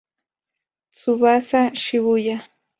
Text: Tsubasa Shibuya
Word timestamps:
Tsubasa 0.93 1.61
Shibuya 1.81 2.37